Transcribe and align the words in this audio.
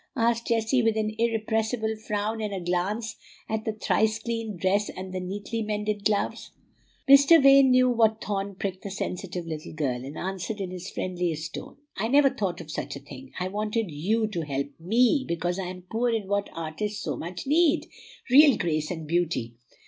asked 0.15 0.47
Jessie, 0.47 0.81
with 0.81 0.97
an 0.97 1.13
irrepressible 1.19 1.95
frown 1.95 2.41
and 2.41 2.51
a 2.51 2.59
glance 2.59 3.17
at 3.47 3.65
the 3.65 3.71
thrice 3.73 4.17
cleaned 4.17 4.59
dress 4.59 4.89
and 4.89 5.13
the 5.13 5.19
neatly 5.19 5.61
mended 5.61 6.03
gloves. 6.05 6.49
Mr. 7.07 7.39
Vane 7.39 7.69
knew 7.69 7.87
what 7.87 8.19
thorn 8.19 8.55
pricked 8.55 8.81
the 8.81 8.89
sensitive 8.89 9.45
little 9.45 9.73
girl, 9.73 10.03
and 10.03 10.17
answered 10.17 10.59
in 10.59 10.71
his 10.71 10.89
friendliest 10.89 11.53
tone, 11.53 11.77
"I 11.97 12.07
never 12.07 12.31
thought 12.31 12.61
of 12.61 12.71
such 12.71 12.95
a 12.95 12.99
thing. 12.99 13.31
I 13.39 13.49
wanted 13.49 13.91
YOU 13.91 14.25
to 14.29 14.41
help 14.41 14.69
ME, 14.79 15.23
because 15.27 15.59
I 15.59 15.67
am 15.67 15.83
poor 15.83 16.09
in 16.09 16.27
what 16.27 16.49
artists 16.51 16.99
so 17.03 17.15
much 17.15 17.45
need, 17.45 17.85
real 18.31 18.57
grace 18.57 18.89
and 18.89 19.05
beauty. 19.07 19.53